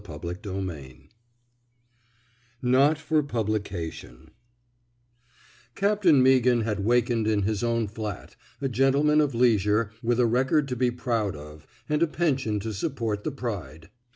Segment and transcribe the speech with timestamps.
[0.03, 1.09] Git I" 279
[2.63, 4.31] NOT FOB PUBLICATION
[5.75, 10.67] CAPTAIN MEAGHAN had wakened in his own flat, a gentleman of leisure with a record
[10.69, 13.91] to be prond of and a pension to support the pride.